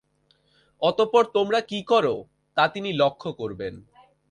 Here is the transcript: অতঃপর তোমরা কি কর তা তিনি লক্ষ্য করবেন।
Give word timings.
অতঃপর 0.81 1.23
তোমরা 1.33 1.59
কি 1.61 1.79
কর 1.83 2.05
তা 2.57 2.63
তিনি 2.67 2.89
লক্ষ্য 2.93 3.29
করবেন। 3.31 3.73